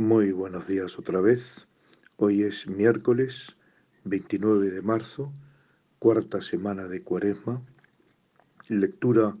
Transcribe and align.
Muy 0.00 0.32
buenos 0.32 0.66
días 0.66 0.98
otra 0.98 1.20
vez. 1.20 1.68
Hoy 2.16 2.44
es 2.44 2.66
miércoles 2.66 3.58
29 4.04 4.70
de 4.70 4.80
marzo, 4.80 5.30
cuarta 5.98 6.40
semana 6.40 6.88
de 6.88 7.02
Cuaresma. 7.02 7.60
Lectura 8.70 9.36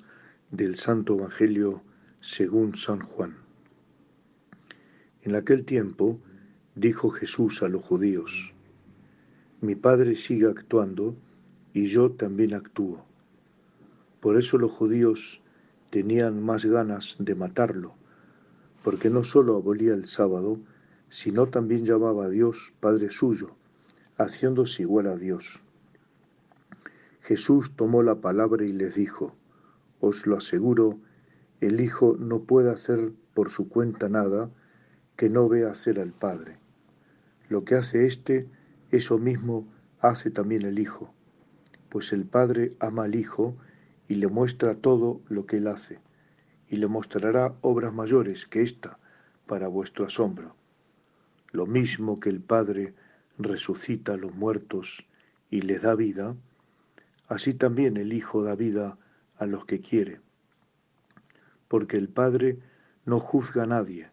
del 0.50 0.76
Santo 0.76 1.16
Evangelio 1.16 1.82
según 2.20 2.76
San 2.76 3.00
Juan. 3.00 3.38
En 5.22 5.34
aquel 5.34 5.64
tiempo 5.64 6.20
dijo 6.74 7.08
Jesús 7.08 7.62
a 7.62 7.68
los 7.68 7.82
judíos, 7.82 8.52
Mi 9.62 9.76
Padre 9.76 10.14
sigue 10.14 10.46
actuando 10.46 11.16
y 11.72 11.86
yo 11.86 12.10
también 12.10 12.52
actúo. 12.52 13.06
Por 14.20 14.36
eso 14.36 14.58
los 14.58 14.72
judíos 14.72 15.40
tenían 15.88 16.42
más 16.42 16.66
ganas 16.66 17.16
de 17.18 17.34
matarlo 17.34 17.94
porque 18.82 19.10
no 19.10 19.22
sólo 19.22 19.56
abolía 19.56 19.94
el 19.94 20.06
sábado, 20.06 20.58
sino 21.08 21.48
también 21.48 21.84
llamaba 21.84 22.26
a 22.26 22.28
Dios 22.28 22.72
Padre 22.80 23.10
suyo, 23.10 23.56
haciéndose 24.16 24.82
igual 24.82 25.06
a 25.06 25.16
Dios. 25.16 25.62
Jesús 27.20 27.72
tomó 27.76 28.02
la 28.02 28.16
palabra 28.16 28.64
y 28.64 28.72
les 28.72 28.94
dijo, 28.94 29.34
Os 30.00 30.26
lo 30.26 30.36
aseguro, 30.36 30.98
el 31.60 31.80
Hijo 31.80 32.16
no 32.18 32.40
puede 32.40 32.70
hacer 32.70 33.12
por 33.34 33.50
su 33.50 33.68
cuenta 33.68 34.08
nada 34.08 34.50
que 35.16 35.28
no 35.28 35.48
vea 35.48 35.70
hacer 35.70 36.00
al 36.00 36.12
Padre. 36.12 36.58
Lo 37.48 37.64
que 37.64 37.74
hace 37.74 38.06
éste, 38.06 38.48
eso 38.90 39.18
mismo 39.18 39.66
hace 40.00 40.30
también 40.30 40.62
el 40.62 40.78
Hijo, 40.78 41.12
pues 41.90 42.12
el 42.12 42.24
Padre 42.24 42.72
ama 42.80 43.04
al 43.04 43.14
Hijo 43.14 43.54
y 44.08 44.14
le 44.14 44.28
muestra 44.28 44.74
todo 44.74 45.20
lo 45.28 45.44
que 45.44 45.58
él 45.58 45.66
hace 45.66 45.98
y 46.70 46.76
le 46.76 46.86
mostrará 46.86 47.56
obras 47.62 47.92
mayores 47.92 48.46
que 48.46 48.62
ésta 48.62 48.98
para 49.46 49.66
vuestro 49.66 50.06
asombro. 50.06 50.54
Lo 51.50 51.66
mismo 51.66 52.20
que 52.20 52.30
el 52.30 52.40
Padre 52.40 52.94
resucita 53.38 54.14
a 54.14 54.16
los 54.16 54.32
muertos 54.32 55.04
y 55.50 55.62
les 55.62 55.82
da 55.82 55.96
vida, 55.96 56.36
así 57.26 57.54
también 57.54 57.96
el 57.96 58.12
Hijo 58.12 58.44
da 58.44 58.54
vida 58.54 58.96
a 59.36 59.46
los 59.46 59.64
que 59.64 59.80
quiere. 59.80 60.20
Porque 61.66 61.96
el 61.96 62.08
Padre 62.08 62.60
no 63.04 63.18
juzga 63.18 63.64
a 63.64 63.66
nadie, 63.66 64.08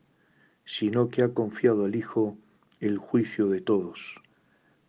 sino 0.65 1.09
que 1.09 1.21
ha 1.21 1.35
confiado 1.35 1.85
al 1.85 1.95
Hijo 1.95 2.39
el 2.79 2.97
juicio 2.97 3.49
de 3.49 3.61
todos, 3.61 4.23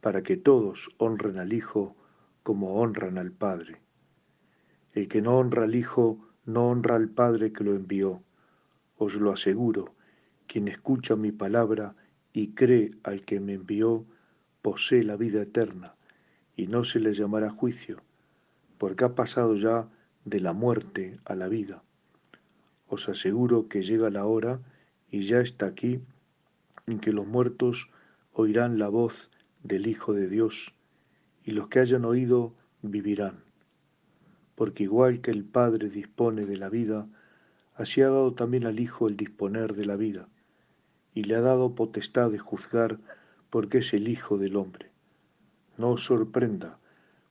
para 0.00 0.22
que 0.22 0.38
todos 0.38 0.88
honren 0.96 1.38
al 1.38 1.52
Hijo 1.52 1.94
como 2.42 2.80
honran 2.80 3.18
al 3.18 3.30
Padre. 3.30 3.82
El 4.94 5.06
que 5.08 5.20
no 5.20 5.36
honra 5.36 5.64
al 5.64 5.74
Hijo 5.74 6.27
no 6.48 6.66
honra 6.70 6.96
al 6.96 7.10
Padre 7.10 7.52
que 7.52 7.62
lo 7.62 7.74
envió. 7.74 8.22
Os 8.96 9.16
lo 9.16 9.32
aseguro, 9.32 9.94
quien 10.46 10.66
escucha 10.66 11.14
mi 11.14 11.30
palabra 11.30 11.94
y 12.32 12.54
cree 12.54 12.92
al 13.02 13.22
que 13.26 13.38
me 13.38 13.52
envió, 13.52 14.06
posee 14.62 15.04
la 15.04 15.16
vida 15.16 15.42
eterna, 15.42 15.94
y 16.56 16.66
no 16.66 16.84
se 16.84 17.00
le 17.00 17.12
llamará 17.12 17.50
juicio, 17.50 18.00
porque 18.78 19.04
ha 19.04 19.14
pasado 19.14 19.56
ya 19.56 19.90
de 20.24 20.40
la 20.40 20.54
muerte 20.54 21.20
a 21.26 21.34
la 21.34 21.48
vida. 21.48 21.82
Os 22.88 23.10
aseguro 23.10 23.68
que 23.68 23.82
llega 23.82 24.08
la 24.08 24.24
hora, 24.24 24.58
y 25.10 25.24
ya 25.24 25.40
está 25.40 25.66
aquí, 25.66 26.00
en 26.86 26.98
que 26.98 27.12
los 27.12 27.26
muertos 27.26 27.90
oirán 28.32 28.78
la 28.78 28.88
voz 28.88 29.30
del 29.62 29.86
Hijo 29.86 30.14
de 30.14 30.30
Dios, 30.30 30.74
y 31.44 31.50
los 31.50 31.68
que 31.68 31.80
hayan 31.80 32.06
oído 32.06 32.54
vivirán 32.80 33.47
porque 34.58 34.82
igual 34.82 35.20
que 35.20 35.30
el 35.30 35.44
Padre 35.44 35.88
dispone 35.88 36.44
de 36.44 36.56
la 36.56 36.68
vida, 36.68 37.06
así 37.76 38.02
ha 38.02 38.06
dado 38.08 38.34
también 38.34 38.66
al 38.66 38.80
Hijo 38.80 39.06
el 39.06 39.16
disponer 39.16 39.74
de 39.74 39.84
la 39.84 39.94
vida, 39.94 40.26
y 41.14 41.22
le 41.22 41.36
ha 41.36 41.40
dado 41.40 41.76
potestad 41.76 42.32
de 42.32 42.40
juzgar 42.40 42.98
porque 43.50 43.78
es 43.78 43.94
el 43.94 44.08
Hijo 44.08 44.36
del 44.36 44.56
hombre. 44.56 44.90
No 45.76 45.90
os 45.90 46.02
sorprenda, 46.02 46.80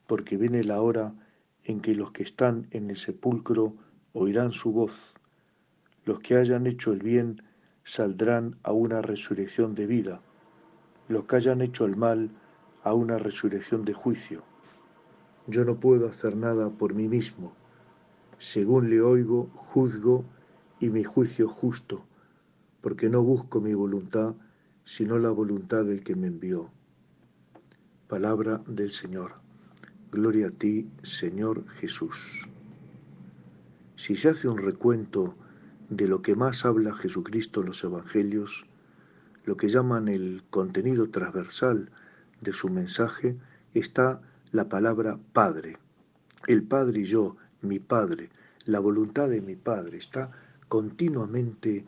porque 0.08 0.38
viene 0.38 0.64
la 0.64 0.82
hora 0.82 1.16
en 1.66 1.82
que 1.82 1.96
los 1.96 2.14
que 2.14 2.24
están 2.24 2.68
en 2.72 2.90
el 2.90 2.96
sepulcro 2.96 3.76
oirán 4.14 4.54
su 4.54 4.72
voz. 4.72 5.14
Los 6.06 6.22
que 6.22 6.38
hayan 6.38 6.66
hecho 6.66 6.94
el 6.94 7.04
bien 7.04 7.44
saldrán 7.84 8.58
a 8.64 8.72
una 8.72 9.02
resurrección 9.02 9.76
de 9.76 9.86
vida, 9.86 10.22
los 11.10 11.26
que 11.26 11.36
hayan 11.36 11.60
hecho 11.60 11.84
el 11.84 11.98
mal 11.98 12.32
a 12.84 12.94
una 12.94 13.20
resurrección 13.20 13.84
de 13.84 13.92
juicio. 13.92 14.46
Yo 15.48 15.64
no 15.64 15.80
puedo 15.80 16.08
hacer 16.08 16.36
nada 16.36 16.70
por 16.70 16.94
mí 16.94 17.08
mismo. 17.08 17.56
Según 18.38 18.90
le 18.90 19.02
oigo, 19.02 19.50
juzgo 19.56 20.26
y 20.80 20.90
mi 20.90 21.06
juicio 21.06 21.48
justo, 21.48 22.06
porque 22.82 23.10
no 23.10 23.24
busco 23.24 23.62
mi 23.62 23.74
voluntad, 23.74 24.36
sino 24.84 25.18
la 25.18 25.32
voluntad 25.32 25.86
del 25.86 26.04
que 26.04 26.16
me 26.16 26.28
envió. 26.28 26.70
Palabra 28.10 28.62
del 28.68 28.92
Señor. 28.92 29.36
Gloria 30.12 30.48
a 30.48 30.52
ti, 30.52 30.90
Señor 31.04 31.68
Jesús. 31.70 32.48
Si 33.96 34.16
se 34.16 34.30
hace 34.30 34.48
un 34.48 34.58
recuento 34.58 35.36
de 35.90 36.08
lo 36.08 36.22
que 36.22 36.36
más 36.36 36.66
habla 36.66 36.94
Jesucristo 36.94 37.62
en 37.62 37.68
los 37.68 37.84
Evangelios, 37.84 38.66
lo 39.46 39.56
que 39.56 39.70
llaman 39.70 40.10
el 40.10 40.44
contenido 40.50 41.10
transversal 41.10 41.90
de 42.42 42.52
su 42.54 42.70
mensaje, 42.70 43.38
está 43.74 44.22
la 44.58 44.70
palabra 44.70 45.20
Padre. 45.34 45.78
El 46.48 46.64
Padre 46.64 47.02
y 47.02 47.06
yo, 47.06 47.36
mi 47.62 47.78
Padre, 47.78 48.32
la 48.66 48.80
voluntad 48.80 49.30
de 49.30 49.40
mi 49.40 49.56
Padre, 49.56 50.00
está 50.00 50.32
continuamente 50.68 51.86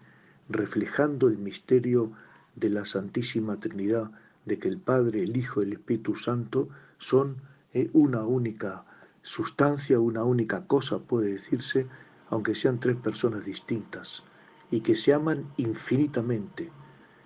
reflejando 0.50 1.28
el 1.30 1.40
misterio 1.40 2.12
de 2.56 2.70
la 2.70 2.86
Santísima 2.86 3.60
Trinidad, 3.60 4.12
de 4.46 4.60
que 4.60 4.68
el 4.68 4.78
Padre, 4.78 5.24
el 5.24 5.36
Hijo 5.36 5.62
y 5.62 5.66
el 5.66 5.74
Espíritu 5.74 6.16
Santo 6.16 6.70
son 7.00 7.38
eh, 7.74 7.90
una 7.94 8.24
única 8.24 8.86
sustancia, 9.24 10.00
una 10.00 10.24
única 10.24 10.68
cosa, 10.68 11.00
puede 11.00 11.32
decirse, 11.32 11.88
aunque 12.30 12.54
sean 12.54 12.80
tres 12.80 12.98
personas 12.98 13.46
distintas, 13.46 14.22
y 14.70 14.82
que 14.82 14.94
se 14.94 15.12
aman 15.12 15.52
infinitamente. 15.58 16.70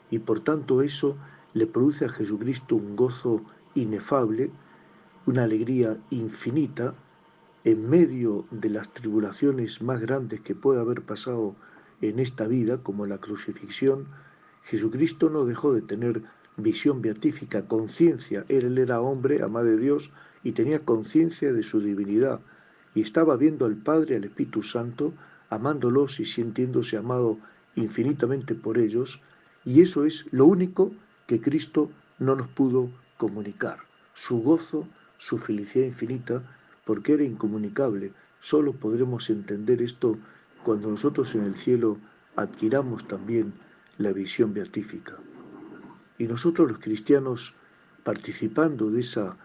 Y 0.09 0.19
por 0.19 0.39
tanto 0.39 0.81
eso 0.81 1.17
le 1.53 1.67
produce 1.67 2.05
a 2.05 2.09
Jesucristo 2.09 2.77
un 2.77 2.95
gozo 2.95 3.43
inefable, 3.75 4.49
una 5.25 5.43
alegría 5.43 5.97
infinita 6.09 6.95
en 7.63 7.89
medio 7.89 8.45
de 8.51 8.69
las 8.69 8.91
tribulaciones 8.91 9.81
más 9.81 10.01
grandes 10.01 10.41
que 10.41 10.53
puede 10.53 10.81
haber 10.81 11.01
pasado 11.01 11.55
en 12.01 12.19
esta 12.19 12.47
vida, 12.47 12.79
como 12.79 13.05
la 13.05 13.19
crucifixión, 13.19 14.07
Jesucristo 14.63 15.29
no 15.29 15.45
dejó 15.45 15.73
de 15.73 15.81
tener 15.81 16.23
visión 16.57 17.01
beatífica, 17.01 17.67
conciencia. 17.67 18.45
Él 18.49 18.77
era 18.77 19.01
hombre, 19.01 19.41
ama 19.41 19.63
de 19.63 19.77
Dios, 19.77 20.11
y 20.43 20.51
tenía 20.51 20.83
conciencia 20.83 21.53
de 21.53 21.63
su 21.63 21.79
divinidad. 21.79 22.41
Y 22.93 23.01
estaba 23.01 23.37
viendo 23.37 23.65
al 23.65 23.77
Padre, 23.77 24.17
al 24.17 24.25
Espíritu 24.25 24.61
Santo, 24.61 25.13
amándolos 25.49 26.19
y 26.19 26.25
sintiéndose 26.25 26.97
amado 26.97 27.39
infinitamente 27.75 28.55
por 28.55 28.77
ellos. 28.77 29.21
Y 29.63 29.81
eso 29.81 30.05
es 30.05 30.25
lo 30.31 30.45
único 30.45 30.91
que 31.27 31.39
Cristo 31.39 31.89
no 32.19 32.35
nos 32.35 32.49
pudo 32.49 32.89
comunicar. 33.17 33.77
Su 34.13 34.41
gozo, 34.41 34.87
su 35.23 35.37
felicidad 35.37 35.85
infinita, 35.85 36.43
porque 36.83 37.13
era 37.13 37.23
incomunicable. 37.23 38.11
Solo 38.41 38.73
podremos 38.73 39.29
entender 39.29 39.81
esto 39.81 40.17
cuando 40.65 40.89
nosotros 40.89 41.33
en 41.33 41.43
el 41.43 41.55
cielo 41.55 41.97
adquiramos 42.35 43.07
también 43.07 43.53
la 43.97 44.11
visión 44.11 44.53
beatífica. 44.53 45.15
Y 46.17 46.25
nosotros 46.25 46.69
los 46.69 46.79
cristianos, 46.79 47.55
participando 48.03 48.91
de 48.91 48.99
esa 48.99 49.37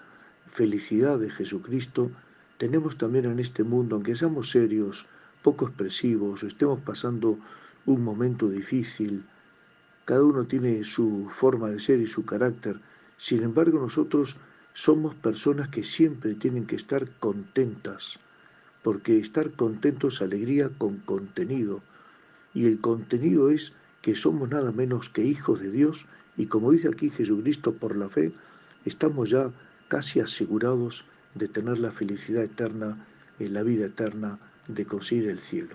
felicidad 0.50 1.20
de 1.20 1.30
Jesucristo, 1.30 2.10
tenemos 2.56 2.98
también 2.98 3.26
en 3.26 3.38
este 3.38 3.62
mundo, 3.62 3.94
aunque 3.94 4.16
seamos 4.16 4.50
serios, 4.50 5.06
poco 5.44 5.68
expresivos, 5.68 6.42
estemos 6.42 6.80
pasando 6.80 7.38
un 7.86 8.02
momento 8.02 8.48
difícil, 8.48 9.24
cada 10.04 10.24
uno 10.24 10.44
tiene 10.44 10.82
su 10.82 11.28
forma 11.30 11.70
de 11.70 11.78
ser 11.78 12.00
y 12.00 12.08
su 12.08 12.24
carácter, 12.24 12.80
sin 13.16 13.44
embargo 13.44 13.78
nosotros 13.78 14.36
somos 14.78 15.16
personas 15.16 15.70
que 15.70 15.82
siempre 15.82 16.36
tienen 16.36 16.64
que 16.64 16.76
estar 16.76 17.10
contentas, 17.18 18.20
porque 18.84 19.18
estar 19.18 19.50
contentos 19.50 20.14
es 20.14 20.22
alegría 20.22 20.70
con 20.78 20.98
contenido, 20.98 21.82
y 22.54 22.66
el 22.66 22.80
contenido 22.80 23.50
es 23.50 23.72
que 24.02 24.14
somos 24.14 24.48
nada 24.48 24.70
menos 24.70 25.10
que 25.10 25.24
hijos 25.24 25.58
de 25.58 25.72
Dios, 25.72 26.06
y 26.36 26.46
como 26.46 26.70
dice 26.70 26.86
aquí 26.86 27.10
Jesucristo 27.10 27.74
por 27.74 27.96
la 27.96 28.08
fe, 28.08 28.32
estamos 28.84 29.30
ya 29.30 29.50
casi 29.88 30.20
asegurados 30.20 31.04
de 31.34 31.48
tener 31.48 31.80
la 31.80 31.90
felicidad 31.90 32.44
eterna, 32.44 33.04
en 33.40 33.54
la 33.54 33.64
vida 33.64 33.86
eterna, 33.86 34.38
de 34.68 34.86
conseguir 34.86 35.28
el 35.28 35.40
cielo. 35.40 35.74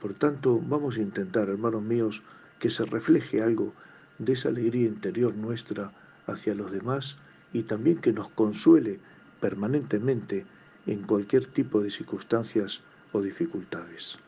Por 0.00 0.14
tanto, 0.14 0.58
vamos 0.66 0.96
a 0.96 1.02
intentar, 1.02 1.50
hermanos 1.50 1.82
míos, 1.82 2.22
que 2.58 2.70
se 2.70 2.86
refleje 2.86 3.42
algo 3.42 3.74
de 4.18 4.32
esa 4.32 4.48
alegría 4.48 4.88
interior 4.88 5.34
nuestra 5.34 5.92
hacia 6.26 6.54
los 6.54 6.72
demás, 6.72 7.18
y 7.52 7.62
también 7.62 7.98
que 7.98 8.12
nos 8.12 8.28
consuele 8.30 9.00
permanentemente 9.40 10.46
en 10.86 11.02
cualquier 11.02 11.46
tipo 11.46 11.80
de 11.80 11.90
circunstancias 11.90 12.82
o 13.12 13.20
dificultades. 13.20 14.18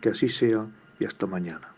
Que 0.00 0.10
así 0.10 0.28
sea 0.28 0.66
y 0.98 1.04
hasta 1.04 1.26
mañana. 1.26 1.68